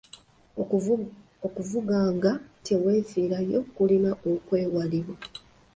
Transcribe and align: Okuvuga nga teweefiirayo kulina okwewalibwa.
Okuvuga 1.47 1.97
nga 2.15 2.31
teweefiirayo 2.65 3.59
kulina 3.75 4.09
okwewalibwa. 4.31 5.15